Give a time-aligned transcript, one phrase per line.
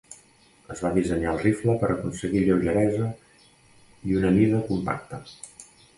[0.75, 3.11] Es va dissenyar el rifle per aconseguir lleugeresa
[4.11, 5.21] i una mida compacta.